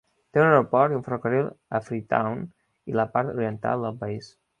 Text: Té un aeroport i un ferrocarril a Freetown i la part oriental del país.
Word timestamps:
Té 0.35 0.39
un 0.39 0.43
aeroport 0.45 0.93
i 0.93 0.95
un 0.99 1.03
ferrocarril 1.07 1.51
a 1.79 1.81
Freetown 1.89 2.41
i 2.93 2.97
la 3.01 3.05
part 3.19 3.33
oriental 3.35 3.87
del 3.87 3.95
país. 4.01 4.33